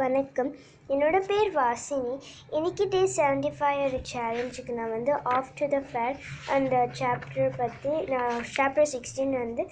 வணக்கம். 0.00 0.50
என்னோடய 0.88 1.26
பேர் 1.26 1.56
வாசினி. 1.56 2.12
இன்னைக்கு 2.50 2.88
டே 2.88 3.00
செவன்டி 3.16 3.50
ஃபைவ் 3.58 3.80
ஒரு 3.84 3.98
சேலஞ்சுக்கு 4.12 4.72
நான் 4.72 4.90
வந்து 4.90 5.12
ஆஃப் 5.24 5.50
டு 5.54 5.66
த 5.68 5.78
ஃபேர் 5.80 6.16
அந்த 6.50 6.88
சாப்டர் 7.00 7.56
பற்றி 7.56 8.04
நான் 8.04 8.42
சாப்டர் 8.56 8.88
சிக்ஸ்டீன் 8.92 9.34
வந்து 9.38 9.64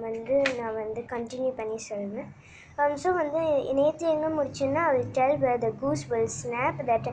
வந்து 0.00 0.42
நான் 0.58 0.74
வந்து 0.74 1.00
கண்டினியூ 1.14 1.50
பண்ணி 1.50 1.78
சொல்வேன். 1.78 2.28
ஸோ 2.94 3.12
வந்து 3.12 3.40
நேற்று 3.72 4.06
எங்கே 4.08 4.26
முடிச்சுன்னா 4.26 4.82
அது 4.84 5.08
tell 5.12 5.36
tell 5.38 5.58
the 5.58 5.70
goose 5.80 6.04
goose 6.08 6.36
will 6.50 6.86
that 6.86 6.86
that 6.86 7.08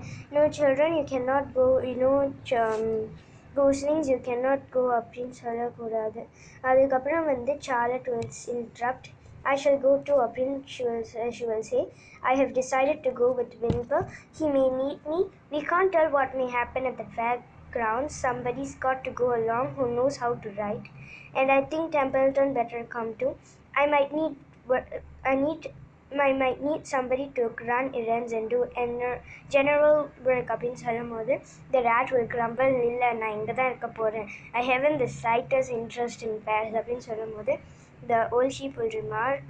children 0.59 0.95
you 0.97 1.04
you 1.13 1.23
not 1.23 1.54
go 1.54 1.79
you 1.81 1.95
know 1.95 2.15
ch- 2.51 3.09
goslings 3.55 4.07
you 4.07 4.17
can 4.17 4.39
not 4.39 4.70
go 4.70 4.83
அப்படின்னு 4.99 5.35
சொல்லக்கூடாது. 5.43 6.21
அதுக்கப்புறம் 6.61 7.25
வந்து 7.25 7.55
Charlotte 7.59 8.09
wills 8.09 8.45
interrupt 8.54 9.09
I 9.46 9.55
shall 9.55 9.78
go 9.78 10.02
to 10.05 10.16
a 10.16 10.34
she 10.66 10.84
will, 10.84 11.04
uh, 11.04 11.32
she 11.32 11.46
will 11.46 11.64
say. 11.64 11.88
I 12.23 12.36
have 12.36 12.54
decided 12.54 13.04
to 13.04 13.12
go 13.12 13.32
with 13.32 13.55
Wilbur. 13.62 14.07
He 14.38 14.47
may 14.47 14.70
need 14.70 15.06
me. 15.06 15.25
We 15.51 15.61
can't 15.61 15.92
tell 15.92 16.10
what 16.10 16.36
may 16.36 16.50
happen 16.50 16.86
at 16.86 16.97
the 16.97 17.04
fairground. 17.18 18.11
Somebody's 18.11 18.75
got 18.75 19.04
to 19.04 19.11
go 19.11 19.36
along 19.36 19.75
who 19.75 19.93
knows 19.96 20.18
how 20.18 20.36
to 20.36 20.50
ride. 20.51 20.87
And 21.36 21.51
I 21.51 21.61
think 21.64 21.92
Templeton 21.92 22.54
better 22.54 22.86
come 22.89 23.15
too. 23.15 23.36
I 23.75 23.87
might 23.87 24.14
need 24.14 24.36
uh, 24.70 24.82
I 25.25 25.36
need 25.36 25.71
I 26.20 26.32
might 26.32 26.62
need 26.64 26.86
somebody 26.86 27.32
to 27.36 27.50
run 27.68 27.93
errands 27.96 28.34
and 28.34 28.50
do 28.50 28.64
uh, 28.64 29.18
general 29.50 30.10
work 30.28 30.48
அப்படின்னு 30.54 30.82
சொல்லும் 30.86 31.14
போது 31.14 31.36
the 31.73 31.82
rate 31.89 32.12
ஒரு 32.16 32.25
கிரம்பல் 32.34 32.75
இல்லை 32.89 33.09
நான் 33.22 33.36
இங்கே 33.38 33.56
copper. 33.84 34.12
I 34.59 34.64
haven't 34.72 35.00
the 35.06 35.12
slightest 35.22 35.72
interest 35.80 36.22
in 36.25 36.34
இன் 36.34 36.44
பேரஸ் 36.50 36.78
அப்படின்னு 36.80 37.08
சொல்லும் 37.12 37.34
Mother 37.38 37.58
the 38.06 38.20
old 38.30 38.53
sheep 38.53 38.77
will 38.77 38.91
remark 38.91 39.42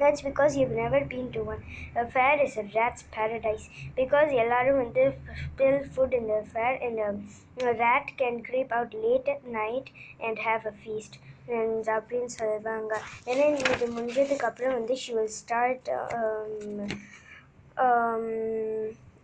that's 0.00 0.22
because 0.22 0.56
you've 0.56 0.70
never 0.70 1.04
been 1.04 1.30
to 1.32 1.42
one. 1.44 1.62
A 1.94 2.06
fair 2.06 2.42
is 2.42 2.56
a 2.56 2.62
rat's 2.74 3.02
paradise 3.16 3.68
because 3.94 4.30
எல்லாரும் 4.42 4.78
வந்து 4.82 5.02
spill 5.40 5.76
food 5.94 6.12
in 6.18 6.24
the 6.30 6.38
fair 6.54 6.72
and 6.86 6.98
um, 7.06 7.16
a 7.70 7.74
rat 7.82 8.06
can 8.20 8.36
creep 8.48 8.70
out 8.78 8.94
late 9.04 9.28
at 9.34 9.42
night 9.62 9.90
and 10.26 10.38
have 10.48 10.64
a 10.72 10.74
feast. 10.84 11.14
And 11.58 11.84
அப்படின்னு 11.96 12.30
சொல்லுவாங்க 12.38 12.94
ஏன்னா 13.30 13.46
இது 13.74 13.86
முடிஞ்சதுக்கு 13.96 14.48
அப்புறம் 14.50 14.76
வந்து 14.78 14.96
she 15.02 15.12
will 15.18 15.32
start 15.42 15.82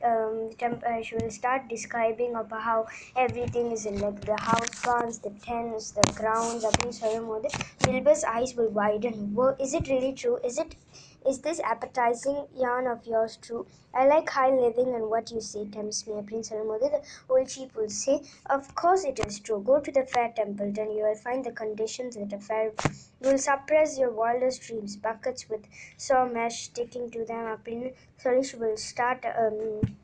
um, 0.03 0.11
um, 0.11 0.28
um, 0.28 0.50
temp- 0.59 0.83
uh, 0.84 1.03
she 1.03 1.17
will 1.17 1.31
start 1.31 1.69
describing 1.69 2.34
about 2.34 2.62
how 2.62 2.86
everything 3.17 3.72
is 3.72 3.86
in 3.86 4.00
like 4.00 4.25
the 4.25 4.36
house 4.36 4.84
barns, 4.84 5.19
the 5.19 5.31
tents, 5.47 5.91
the 5.92 6.06
grounds. 6.20 6.64
அப்படின்னு 6.64 7.00
சொல்லும்போது 7.03 7.48
Wilbur's 7.86 8.25
eyes 8.36 8.55
will 8.56 8.70
widen. 8.81 9.34
Whoa, 9.34 9.56
is 9.67 9.75
it 9.75 9.89
really 9.89 10.12
true? 10.14 10.39
Is 10.50 10.59
it? 10.59 10.77
Is 11.23 11.41
this 11.41 11.59
appetizing 11.59 12.47
yarn 12.55 12.88
of 12.88 13.05
yours 13.05 13.38
true? 13.38 13.67
I 13.94 14.08
like 14.08 14.30
high 14.30 14.50
living 14.50 14.95
and 14.95 15.08
what 15.08 15.30
you 15.31 15.39
say 15.39 15.66
tempts 15.66 16.08
me. 16.08 16.22
Prince 16.25 16.50
Alamodi, 16.50 16.89
the 16.89 17.03
old 17.30 17.47
chief 17.47 17.75
will 17.75 17.89
say, 17.89 18.23
Of 18.47 18.73
course 18.73 19.03
it 19.03 19.19
is 19.25 19.39
true. 19.39 19.61
Go 19.61 19.80
to 19.80 19.91
the 19.91 20.05
fair 20.05 20.33
temple, 20.36 20.72
then 20.72 20.91
you 20.91 21.03
will 21.03 21.16
find 21.16 21.45
the 21.45 21.52
conditions 21.52 22.16
that 22.16 22.33
are 22.33 22.39
fair 22.39 22.72
will 23.19 23.38
suppress 23.38 24.00
your 24.00 24.11
wildest 24.11 24.63
dreams. 24.63 24.95
Buckets 24.95 25.47
with 25.47 25.67
saw 25.95 26.25
mesh 26.25 26.63
sticking 26.63 27.11
to 27.11 27.23
them, 27.23 27.58
Prince 27.63 27.95
Salish 28.19 28.59
will 28.59 28.78
start. 28.78 29.23
Um, 29.25 29.97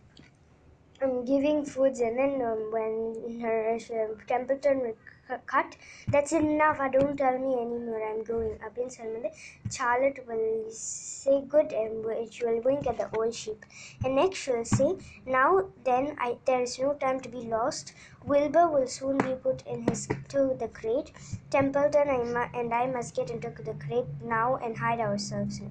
um, 1.02 1.24
giving 1.24 1.64
foods 1.64 2.00
and 2.00 2.18
then 2.18 2.41
um, 2.42 2.70
when 2.72 3.41
her 3.41 3.74
uh, 3.77 4.24
Templeton 4.27 4.80
will 4.80 4.96
cu- 5.28 5.42
cut 5.46 5.77
that's 6.08 6.32
enough 6.32 6.78
I 6.80 6.88
don't 6.88 7.16
tell 7.16 7.38
me 7.46 7.52
anymore 7.64 8.02
I'm 8.10 8.22
going 8.32 8.55
அப்படின்னு 8.66 8.94
சொல்லும்போது 8.98 9.30
Charlotte 9.77 10.20
will 10.28 10.48
say 10.78 11.36
good 11.55 11.70
and 11.82 11.92
wi- 12.06 12.27
she 12.34 12.42
will 12.48 12.60
wink 12.68 12.86
at 12.92 12.98
the 13.02 13.08
old 13.18 13.34
sheep 13.41 13.60
and 14.05 14.14
next 14.20 14.38
she 14.44 14.52
will 14.56 14.70
say 14.78 14.91
now 15.38 15.50
then 15.91 16.06
I 16.27 16.30
there 16.48 16.62
is 16.68 16.74
no 16.84 16.91
time 17.05 17.20
to 17.27 17.30
be 17.36 17.42
lost 17.56 17.94
Wilbur 18.32 18.66
will 18.74 18.91
soon 18.98 19.16
be 19.28 19.34
put 19.46 19.60
in 19.74 19.80
his 19.88 20.02
to 20.34 20.42
the 20.62 20.68
crate 20.80 21.11
Templeton 21.56 22.08
I 22.18 22.20
mu- 22.36 22.50
and 22.61 22.73
I 22.83 22.86
must 22.96 23.17
get 23.20 23.30
into 23.36 23.50
the 23.70 23.77
crate 23.86 24.11
now 24.36 24.48
and 24.64 24.77
hide 24.84 25.00
ourselves 25.08 25.56
in 25.64 25.70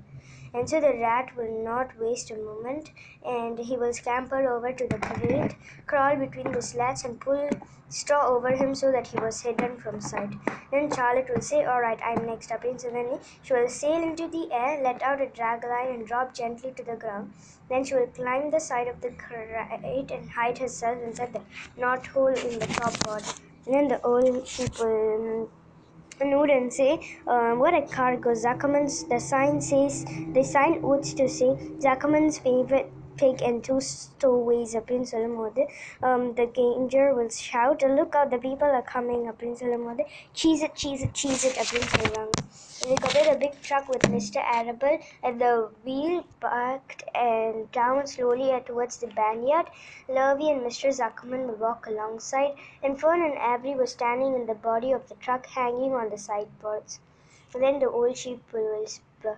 and 0.55 0.69
so 0.69 0.81
the 0.81 0.95
rat 0.95 1.37
will 1.37 1.63
not 1.65 1.99
waste 1.99 2.31
a 2.31 2.37
moment 2.37 2.91
and 3.25 3.59
he 3.59 3.77
will 3.77 3.93
scamper 3.93 4.49
over 4.49 4.73
to 4.73 4.87
the 4.87 4.99
crate, 4.99 5.55
crawl 5.87 6.17
between 6.17 6.53
the 6.53 6.63
slats, 6.63 7.05
and 7.05 7.21
pull 7.21 7.49
straw 7.89 8.27
over 8.27 8.51
him 8.51 8.75
so 8.75 8.91
that 8.91 9.07
he 9.07 9.19
was 9.19 9.41
hidden 9.41 9.77
from 9.77 10.01
sight. 10.01 10.31
Then 10.71 10.93
Charlotte 10.93 11.31
will 11.33 11.41
say, 11.41 11.67
Alright, 11.67 12.01
I'm 12.05 12.27
next 12.27 12.51
up. 12.51 12.65
And 12.65 12.81
suddenly 12.81 13.19
she 13.43 13.53
will 13.53 13.69
sail 13.69 14.03
into 14.03 14.29
the 14.29 14.49
air, 14.53 14.83
let 14.83 15.03
out 15.03 15.21
a 15.21 15.27
drag 15.27 15.65
line, 15.65 15.95
and 15.95 16.07
drop 16.07 16.35
gently 16.35 16.73
to 16.77 16.83
the 16.83 16.97
ground. 16.97 17.33
Then 17.69 17.85
she 17.85 17.95
will 17.95 18.09
climb 18.09 18.51
the 18.51 18.61
side 18.61 18.89
of 18.89 19.01
the 19.01 19.11
crate 19.11 20.11
and 20.11 20.31
hide 20.31 20.59
herself 20.59 20.99
inside 21.03 21.33
the 21.33 21.81
knot 21.81 22.07
hole 22.07 22.29
in 22.29 22.59
the 22.59 22.67
top 22.67 22.99
board. 23.05 23.23
And 23.67 23.75
then 23.75 23.89
the 23.89 24.03
old 24.03 24.47
sheep 24.47 24.79
nude 26.25 26.51
and 26.51 26.73
say, 26.73 27.01
uh, 27.27 27.53
"What 27.55 27.75
a 27.75 27.83
cargo!" 27.83 28.33
Zuckerman's 28.35 29.05
the 29.05 29.21
sign 29.21 29.61
says 29.61 30.05
the 30.33 30.43
sign 30.43 30.81
oots 30.83 31.15
to 31.17 31.29
say 31.29 31.51
Zuckerman's 31.81 32.39
favorite 32.39 32.91
pig 33.22 33.42
and 33.48 33.64
two 33.68 33.80
stowaways 33.88 34.72
அப்படின்னு 34.80 35.08
சொல்லும்போது 35.14 35.62
um, 36.08 36.24
the 36.40 36.46
danger 36.60 37.06
will 37.18 37.32
shout 37.48 37.84
look 37.98 38.14
out 38.20 38.30
the 38.36 38.42
people 38.48 38.72
are 38.78 38.88
coming 38.96 39.22
அப்படின்னு 39.32 39.60
சொல்லும்போது 39.64 40.04
cheese 40.40 40.64
it 40.68 40.74
cheese 40.84 41.04
it 41.08 41.14
cheese 41.22 41.44
it 41.50 41.58
அப்படின்னு 41.64 41.90
சொல்லுவாங்க 41.96 42.34
இதுக்கப்புறம் 42.84 43.30
the 43.32 43.40
big 43.44 43.56
truck 43.68 43.86
with 43.94 44.06
Mr. 44.16 44.40
Arable 44.58 44.98
at 45.28 45.36
the 45.44 45.54
wheel 45.86 46.16
backed 46.46 47.04
and 47.28 47.58
down 47.80 48.00
slowly 48.14 48.48
towards 48.70 48.98
the 49.04 49.10
barnyard 49.20 49.68
Lurvy 50.16 50.48
and 50.54 50.62
Mr. 50.68 50.90
Zuckerman 51.00 51.44
will 51.48 51.62
walk 51.68 51.86
alongside 51.94 52.54
and 52.84 53.00
Fern 53.02 53.22
and 53.28 53.38
Avery 53.52 53.76
were 53.82 53.92
standing 53.98 54.34
in 54.40 54.46
the 54.52 54.60
body 54.70 54.92
of 54.98 55.04
the 55.10 55.20
truck 55.26 55.46
hanging 55.60 55.94
on 56.02 56.10
the 56.10 56.22
sideboards. 56.28 56.94
Then 57.54 57.80
the 57.80 57.90
old 57.90 58.18
sheep 58.18 58.42
will 58.54 58.70
whisper, 58.80 59.38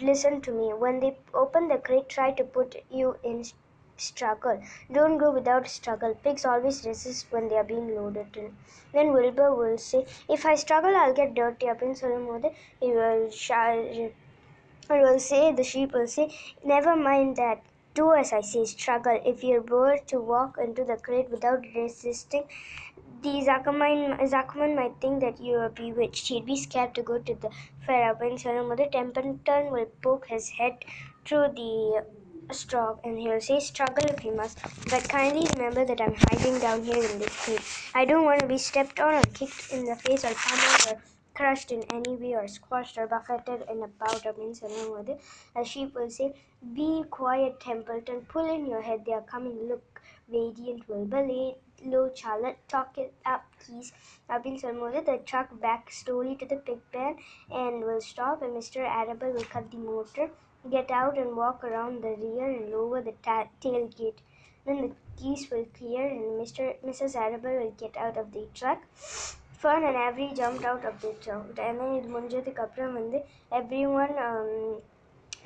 Listen 0.00 0.40
to 0.42 0.52
me. 0.52 0.72
When 0.74 1.00
they 1.00 1.16
open 1.32 1.68
the 1.68 1.78
crate, 1.78 2.08
try 2.08 2.32
to 2.32 2.44
put 2.44 2.76
you 2.90 3.16
in 3.22 3.40
s- 3.40 3.54
struggle. 3.96 4.60
Don't 4.92 5.18
go 5.18 5.30
without 5.30 5.66
struggle. 5.68 6.14
Pigs 6.14 6.44
always 6.44 6.84
resist 6.86 7.26
when 7.30 7.48
they 7.48 7.56
are 7.56 7.64
being 7.64 7.94
loaded 7.94 8.36
in. 8.36 8.56
Then 8.92 9.12
Wilbur 9.12 9.54
will 9.54 9.78
say, 9.78 10.06
If 10.28 10.44
I 10.46 10.54
struggle, 10.54 10.94
I'll 10.96 11.14
get 11.22 11.34
dirty. 11.34 11.66
அப்படின்னு 11.66 12.00
சொல்லும்போது 12.04 12.50
he 12.80 12.90
will 12.98 13.30
sh- 13.30 13.50
I 14.90 15.00
will 15.02 15.18
say, 15.18 15.52
the 15.52 15.62
sheep 15.64 15.92
will 15.92 16.06
say, 16.08 16.26
Never 16.64 16.96
mind 16.96 17.36
that. 17.36 17.62
Do 17.94 18.12
as 18.12 18.32
I 18.32 18.40
say, 18.40 18.64
struggle. 18.64 19.18
If 19.24 19.44
you're 19.44 19.60
bored 19.60 20.06
to 20.08 20.20
walk 20.20 20.56
into 20.58 20.84
the 20.84 20.96
crate 20.96 21.30
without 21.30 21.64
resisting, 21.74 22.44
the 23.21 23.41
Zuckerman, 23.45 24.17
Zuckerman 24.29 24.75
might 24.75 24.95
think 25.01 25.19
that 25.21 25.41
you 25.41 25.55
are 25.55 25.69
bewitched. 25.69 26.27
He'd 26.27 26.45
be 26.45 26.55
scared 26.55 26.95
to 26.95 27.01
go 27.01 27.19
to 27.19 27.35
the 27.35 27.49
fair. 27.85 28.13
When 28.13 28.37
Saramudra 28.37 28.91
Templeton 28.91 29.71
will 29.71 29.87
poke 30.01 30.27
his 30.27 30.49
head 30.49 30.85
through 31.25 31.49
the 31.55 32.05
straw 32.51 32.97
and 33.03 33.19
he'll 33.19 33.41
say, 33.41 33.59
Struggle 33.59 34.05
if 34.05 34.23
you 34.23 34.33
must, 34.35 34.59
but 34.89 35.07
kindly 35.09 35.47
remember 35.55 35.83
that 35.85 35.99
I'm 35.99 36.15
hiding 36.29 36.59
down 36.59 36.83
here 36.83 37.03
in 37.03 37.19
this 37.19 37.45
cave. 37.45 37.91
I 37.93 38.05
don't 38.05 38.23
want 38.23 38.39
to 38.39 38.47
be 38.47 38.57
stepped 38.57 38.99
on 38.99 39.13
or 39.15 39.21
kicked 39.33 39.71
in 39.71 39.85
the 39.85 39.95
face 39.95 40.23
or 40.23 40.33
pummeled 40.33 40.87
or 40.87 41.01
crushed 41.33 41.71
in 41.71 41.83
any 41.93 42.15
way 42.15 42.33
or 42.35 42.47
squashed 42.47 42.97
or 42.97 43.07
buffeted 43.07 43.63
in 43.69 43.83
a 43.83 43.87
powder 43.87 44.33
means 44.37 44.61
another 44.61 45.17
a 45.55 45.63
sheep 45.63 45.95
will 45.95 46.09
say 46.09 46.33
be 46.73 47.01
quiet 47.09 47.57
templeton 47.61 48.19
pull 48.27 48.53
in 48.53 48.65
your 48.65 48.81
head 48.81 49.05
they 49.05 49.13
are 49.13 49.21
coming 49.21 49.69
look 49.69 50.01
radiant 50.27 50.85
will 50.89 51.05
low 51.85 52.11
Charlotte, 52.13 52.57
talk 52.67 52.97
it 52.97 53.13
up 53.25 53.43
keys. 53.65 53.91
Nabil 54.29 54.61
Sarmoda, 54.61 55.05
the 55.05 55.17
truck 55.25 55.59
back 55.59 55.91
slowly 55.91 56.35
to 56.35 56.45
the 56.45 56.57
pig 56.57 56.79
pen 56.91 57.17
and 57.51 57.83
will 57.83 58.01
stop 58.01 58.41
and 58.41 58.55
Mr. 58.55 58.77
Arable 58.77 59.31
will 59.31 59.43
cut 59.43 59.71
the 59.71 59.77
motor, 59.77 60.29
get 60.69 60.91
out 60.91 61.17
and 61.17 61.35
walk 61.35 61.63
around 61.63 62.01
the 62.03 62.15
rear 62.17 62.49
and 62.49 62.71
lower 62.71 63.01
the 63.01 63.13
tailgate. 63.61 64.19
Then 64.65 64.81
the 64.81 64.91
keys 65.17 65.49
will 65.49 65.65
clear 65.77 66.07
and 66.07 66.39
Mr. 66.39 66.75
Mrs. 66.85 67.15
Arable 67.15 67.57
will 67.57 67.75
get 67.77 67.97
out 67.97 68.17
of 68.17 68.31
the 68.31 68.47
truck. 68.53 68.81
Fern 68.93 69.83
and 69.83 69.95
Avery 69.95 70.31
jumped 70.35 70.63
out 70.63 70.85
of 70.85 71.01
the 71.01 71.13
truck 71.21 71.45
and 71.57 71.79
then 71.79 71.95
it 71.95 72.07
munjadukku 72.07 72.61
appuram 72.65 73.23
everyone 73.51 74.17
um, 74.17 74.81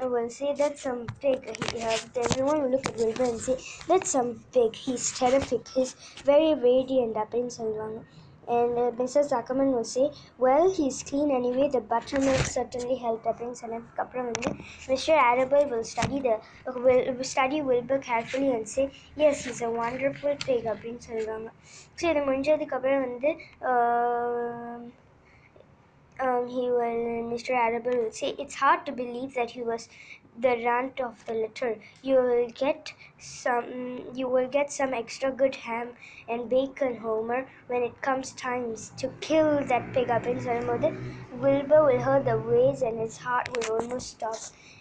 will 0.00 0.31
say 0.31 0.55
that's 0.55 0.83
some 0.83 1.06
pig 1.21 1.41
he, 1.59 1.83
uh, 1.83 1.97
everyone 2.25 2.62
will 2.62 2.71
look 2.71 2.87
at 2.87 2.97
Wilbur 2.97 3.25
and 3.25 3.41
say 3.41 3.56
that's 3.89 4.11
some 4.11 4.31
pig 4.53 4.75
he's 4.85 5.12
terrific 5.19 5.67
he's 5.77 5.93
very 6.31 6.53
radiant 6.69 7.17
அப்படின்னு 7.23 7.53
சொல்லுவாங்க 7.61 7.99
and 8.56 8.79
uh, 8.79 8.91
Mrs. 9.00 9.25
Zuckerman 9.33 9.71
will 9.77 9.89
say 9.95 10.05
well 10.45 10.67
he's 10.77 10.99
clean 11.09 11.31
anyway 11.39 11.67
the 11.69 11.81
buttermilk 11.91 12.45
certainly 12.56 12.97
helped 13.05 13.27
அப்படின்னு 13.31 13.59
சொன்னதுக்கு 13.62 14.03
அப்புறம் 14.05 14.29
வந்து 14.31 14.50
Mr. 14.93 15.17
Arable 15.31 15.65
will 15.73 15.85
study 15.95 16.21
the 16.27 16.37
will 16.87 17.29
study 17.35 17.61
Wilbur 17.71 17.99
carefully 18.11 18.50
and 18.59 18.67
say 18.75 18.87
yes 19.23 19.45
he's 19.47 19.61
a 19.69 19.73
wonderful 19.83 20.35
pig 20.47 20.65
அப்படின்னு 20.75 21.03
சொல்லுவாங்க 21.09 21.50
so 22.00 22.05
இது 22.12 22.23
முடிஞ்சதுக்கு 22.29 22.77
அப்புறம் 22.79 23.05
வந்து 23.09 23.31
Mr. 27.34 27.56
Arable 27.56 27.98
will 28.04 28.12
say, 28.12 28.36
it's 28.38 28.56
hard 28.56 28.86
to 28.86 28.92
believe 28.92 29.34
that 29.34 29.52
he 29.52 29.62
was 29.62 29.90
the 30.38 30.56
runt 30.66 31.00
of 31.00 31.26
the 31.26 31.34
litter. 31.34 31.80
You 32.02 32.16
will 32.16 32.50
get 32.50 32.94
some 33.18 34.10
you 34.14 34.28
will 34.28 34.48
get 34.48 34.72
some 34.72 34.94
extra 34.94 35.32
good 35.32 35.56
ham 35.56 35.96
and 36.28 36.50
bacon, 36.50 36.98
Homer, 36.98 37.48
when 37.68 37.84
it 37.84 38.02
comes 38.02 38.32
times 38.34 38.92
to 38.98 39.10
kill 39.22 39.64
that 39.66 39.94
pig 39.94 40.10
up 40.10 40.26
in 40.28 40.38
Salmode. 40.40 40.92
Wilbur 41.32 41.84
will 41.86 42.04
hear 42.08 42.22
the 42.22 42.38
ways, 42.38 42.82
and 42.82 43.00
his 43.00 43.18
heart 43.18 43.50
will 43.56 43.78
almost 43.78 44.10
stop. 44.12 44.36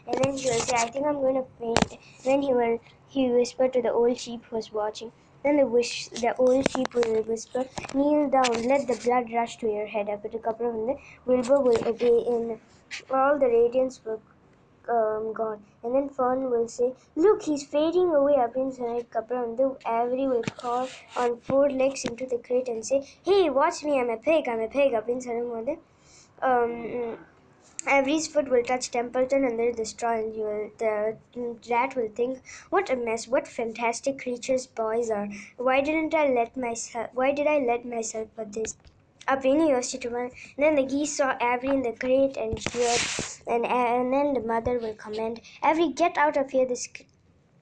And 0.07 0.17
then 0.19 0.37
he 0.37 0.51
will 0.51 0.61
say, 0.61 0.75
I 0.77 0.91
think 0.91 1.07
I'm 1.07 1.21
gonna 1.21 1.45
faint. 1.59 1.99
Then 2.25 2.43
he 2.43 2.53
will 2.55 2.79
he 3.09 3.29
whispered 3.31 3.73
to 3.75 3.83
the 3.83 3.93
old 3.93 4.19
sheep 4.19 4.45
who 4.47 4.57
was 4.57 4.73
watching. 4.73 5.13
Then 5.44 5.58
the 5.58 5.66
wish 5.78 6.10
the 6.24 6.31
old 6.38 6.66
sheep 6.72 6.90
will 6.94 7.22
whisper, 7.31 7.62
"Kneel 7.94 8.24
down, 8.30 8.56
let 8.72 8.88
the 8.88 8.98
blood 9.06 9.28
rush 9.40 9.54
to 9.62 9.68
your 9.78 9.88
head." 9.96 10.08
அதுக்கப்புறம் 10.16 10.75
வந்து 10.78 10.96
Wilbur 11.30 11.60
will 11.68 11.84
obey 11.94 12.18
and 12.34 12.50
all 13.19 13.36
the 13.44 13.50
radiance 13.60 13.98
will 14.06 14.22
um, 14.96 15.34
gone. 15.34 15.62
And 15.84 15.94
then 15.96 16.10
Fern 16.18 16.50
will 16.50 16.68
say, 16.68 16.94
Look, 17.16 17.40
he's 17.50 17.64
fading 17.75 18.10
away. 18.19 18.36
அப்படின்னு 18.46 18.75
சொன்னதுக்கப்புறம் 18.80 19.46
வந்து 19.48 19.64
Avery 19.98 20.28
will 20.34 20.48
crawl 20.58 20.88
on 21.24 21.31
four 21.48 21.66
legs 21.81 22.04
into 22.10 22.25
the 22.34 22.40
crate 22.48 22.69
and 22.74 22.84
say, 22.90 23.00
Hey, 23.30 23.42
watch 23.60 23.80
me, 23.88 24.00
I'm 24.02 24.10
a 24.10 24.22
pig, 24.30 24.44
I'm 24.54 24.64
a 24.68 24.72
pig. 24.78 24.92
அப்படின்னு 25.00 25.25
சொல்லும்போது 25.30 25.75
um, 26.50 26.74
Avery's 27.88 28.29
foot 28.29 28.49
will 28.49 28.62
touch 28.62 28.90
Templeton 28.90 29.44
and 29.44 29.58
they'll 29.58 29.75
destroy 29.75 30.23
and 30.23 30.34
you 30.37 30.43
will, 30.43 30.70
the 30.79 31.17
rat 31.69 31.96
will 31.96 32.08
think, 32.08 32.40
what 32.70 32.88
a 32.90 32.96
mess, 32.96 33.26
what 33.26 33.49
fantastic 33.49 34.20
creatures 34.20 34.67
boys 34.67 35.11
are. 35.11 35.29
Why 35.56 35.81
didn't 35.81 36.14
I 36.14 36.29
let 36.29 36.56
myself, 36.56 37.11
why 37.12 37.32
did 37.32 37.46
I 37.46 37.58
let 37.58 37.84
myself 37.84 38.29
for 38.37 38.44
this? 38.44 38.76
Up 39.29 39.44
in 39.44 39.61
Yoshituman, 39.61 40.32
then 40.56 40.75
the 40.75 40.84
geese 40.84 41.17
saw 41.17 41.37
Avery 41.40 41.70
in 41.70 41.82
the 41.82 41.93
crate 41.93 42.37
and 42.37 42.61
sheared, 42.61 43.00
and, 43.46 43.64
and 43.67 44.12
then 44.12 44.34
the 44.34 44.40
mother 44.40 44.79
will 44.79 44.94
command, 44.94 45.40
Avery, 45.64 45.88
get 45.88 46.17
out 46.17 46.37
of 46.37 46.50
here, 46.50 46.67
this 46.67 46.88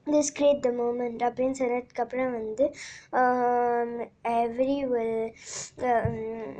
this 0.07 0.33
great 0.37 0.63
the 0.63 0.71
moment 0.77 1.23
அப்படின்னு 1.27 1.59
சொன்னதுக்கப்புறம் 1.59 2.33
வந்து 2.37 2.65
Avery 4.35 4.77
will 4.93 5.19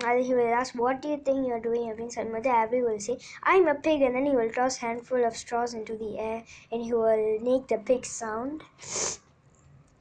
அது 0.09 0.19
he 0.29 0.35
will 0.39 0.57
ask 0.61 0.73
what 0.77 1.07
you 1.11 1.17
think 1.29 1.47
you 1.49 1.59
doing 1.65 1.89
அப்படின்னு 1.91 2.17
சொல்லும்போது 2.17 2.51
Avery 2.59 2.83
will 2.87 3.03
say 3.07 3.17
I 3.47 3.55
am 3.61 3.71
a 3.75 3.79
pig 3.87 4.05
and 4.07 4.19
then 4.19 4.29
he 4.31 4.37
will 4.37 4.55
toss 4.61 4.79
handful 4.85 5.27
of 5.31 5.41
straws 5.43 5.75
into 5.91 5.97
the 5.97 6.13
air 6.29 6.41
and 6.71 6.85
he 6.85 6.93
will 6.99 7.27
make 7.51 7.67
the 7.75 7.79
pig 7.91 8.09
sound 8.21 8.63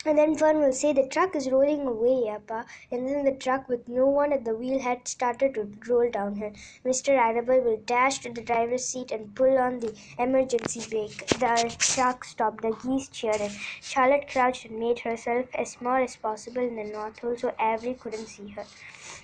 and 0.06 0.18
then 0.18 0.34
Fern 0.34 0.60
will 0.60 0.72
say, 0.72 0.94
The 0.94 1.08
truck 1.08 1.36
is 1.36 1.50
rolling 1.52 1.86
away, 1.86 2.30
Appa. 2.30 2.66
And 2.90 3.06
then 3.06 3.26
the 3.26 3.34
truck 3.34 3.68
with 3.68 3.86
no 3.90 4.06
one 4.06 4.32
at 4.32 4.46
the 4.46 4.56
wheel 4.56 4.80
had 4.80 5.06
started 5.10 5.56
to 5.56 5.68
roll 5.90 6.10
downhill. 6.10 6.54
Mr. 6.86 7.10
Arable 7.10 7.60
will 7.60 7.82
dash 7.86 8.20
to 8.20 8.32
the 8.32 8.42
driver's 8.42 8.86
seat 8.86 9.12
and 9.12 9.36
pull 9.36 9.58
on 9.58 9.82
the 9.82 9.94
emergency 10.18 10.90
brake. 10.90 11.28
The 11.28 11.76
truck 11.78 12.24
stopped. 12.24 12.62
The 12.62 12.72
geese 12.82 13.10
cheered. 13.10 13.42
And 13.42 13.52
Charlotte 13.82 14.30
crouched 14.32 14.66
and 14.66 14.80
made 14.80 15.00
herself 15.00 15.48
as 15.54 15.72
small 15.72 16.02
as 16.02 16.16
possible 16.16 16.62
in 16.62 16.78
the 16.78 16.86
north 16.86 17.20
hole 17.20 17.36
so 17.38 17.54
Avery 17.60 17.96
couldn't 17.96 18.28
see 18.28 18.48
her. 18.50 18.64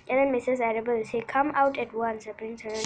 And 0.10 0.20
then 0.20 0.40
Mrs. 0.40 0.60
Arable 0.60 0.98
will 0.98 1.06
say, 1.06 1.22
Come 1.22 1.52
out 1.56 1.78
at 1.78 1.94
once, 1.94 2.28
Prince 2.38 2.62
Henry. 2.62 2.84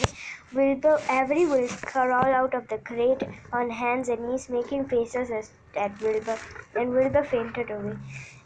Wilbur, 0.54 1.02
Avery 1.10 1.46
will 1.46 1.68
crawl 1.68 2.14
out 2.14 2.54
of 2.54 2.68
the 2.68 2.78
crate 2.78 3.24
on 3.52 3.70
hands 3.70 4.10
and 4.10 4.30
knees, 4.30 4.48
making 4.48 4.86
faces 4.88 5.30
as, 5.32 5.52
at 5.76 6.00
Wilbur. 6.02 6.38
And 6.76 6.92
Wilbur 6.92 7.24
fainted 7.24 7.72
away. 7.72 7.79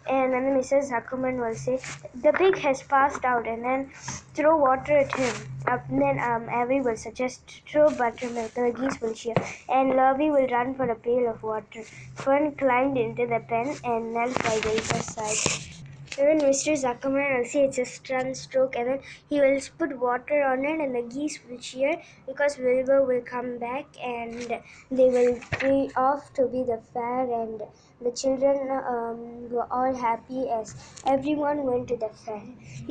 And 0.06 0.34
then 0.34 0.58
Mrs. 0.58 0.92
Zuckerman 0.92 1.40
will 1.40 1.56
say, 1.56 1.80
The 2.16 2.34
pig 2.34 2.58
has 2.58 2.84
passed 2.84 3.24
out, 3.24 3.48
and 3.48 3.64
then 3.64 3.92
throw 4.34 4.58
water 4.58 4.98
at 4.98 5.16
him. 5.16 5.36
And 5.66 6.02
then 6.02 6.20
um, 6.20 6.50
Avery 6.50 6.82
will 6.82 6.98
suggest, 6.98 7.62
Throw 7.68 7.90
buttermilk. 7.90 8.54
The 8.54 8.74
geese 8.78 9.00
will 9.02 9.14
cheer. 9.14 9.36
And 9.70 9.94
Lurvy 9.94 10.30
will 10.30 10.48
run 10.48 10.76
for 10.76 10.90
a 10.90 10.96
pail 10.96 11.30
of 11.30 11.42
water. 11.42 11.84
Fern 12.16 12.52
climbed 12.56 12.98
into 12.98 13.26
the 13.28 13.40
pen 13.48 13.76
and 13.84 14.14
knelt 14.14 14.38
by 14.44 14.60
Wilbur's 14.66 15.06
side. 15.06 15.73
And 16.19 16.27
then 16.29 16.41
Mr. 16.41 16.73
Zuckerman 16.75 17.27
will 17.33 17.45
say 17.45 17.65
it's 17.65 17.79
a 17.79 17.85
stun 17.85 18.35
stroke, 18.35 18.75
and 18.75 18.89
then 18.89 19.01
he 19.29 19.41
will 19.41 19.61
put 19.79 19.97
water 19.99 20.43
on 20.45 20.65
it, 20.65 20.81
and 20.81 20.93
the 20.93 21.03
geese 21.05 21.39
will 21.45 21.59
cheer 21.59 21.93
because 22.27 22.59
Wilbur 22.59 23.05
will 23.05 23.21
come 23.25 23.59
back 23.59 23.87
and 24.05 24.59
they 24.91 25.09
will 25.09 25.35
be 25.61 25.77
off 25.97 26.33
to 26.35 26.47
be 26.47 26.65
the 26.65 26.81
fair, 26.93 27.21
and 27.41 27.63
the 28.01 28.11
children 28.13 28.59
um, 28.95 29.21
were 29.51 29.69
all 29.71 29.95
happy 29.97 30.49
as 30.51 30.75
everyone 31.07 31.65
went 31.65 31.87
to 31.89 31.97
the 31.97 32.11
fair. 32.25 32.43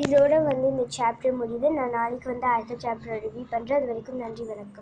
இதோட 0.03 0.33
வந்து 0.47 0.65
இந்த 0.71 0.85
chapter 0.97 1.37
முடியுது 1.41 1.67
நான் 1.77 1.95
நாளைக்கு 1.97 2.27
வந்து 2.33 2.47
அடுத்த 2.55 2.75
chapter 2.85 3.21
review 3.25 3.45
பண்ணுறேன் 3.53 3.79
அது 3.79 3.89
வரைக்கும் 3.91 4.21
நன்றி 4.23 4.43
வணக்கம் 4.51 4.75